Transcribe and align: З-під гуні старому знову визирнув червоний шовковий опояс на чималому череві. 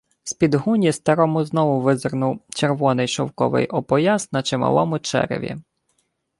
З-під 0.23 0.55
гуні 0.55 0.91
старому 0.91 1.45
знову 1.45 1.81
визирнув 1.81 2.41
червоний 2.49 3.07
шовковий 3.07 3.67
опояс 3.67 4.31
на 4.31 4.43
чималому 4.43 4.99
череві. 4.99 5.57